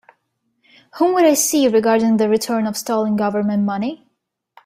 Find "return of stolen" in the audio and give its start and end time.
2.27-3.15